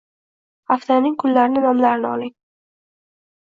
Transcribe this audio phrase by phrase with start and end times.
[0.71, 2.33] Haftaning kunlarini nomlarini oling